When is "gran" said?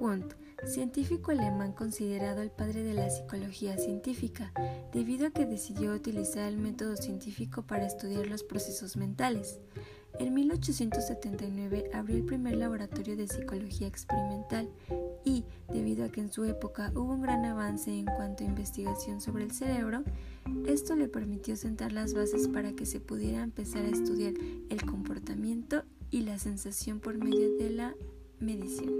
17.22-17.44